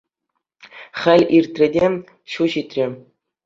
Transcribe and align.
Хӗл 0.99 1.23
иртрӗ 1.39 1.67
те— 1.77 1.87
ҫу 2.33 2.43
ҫитрӗ. 2.55 2.87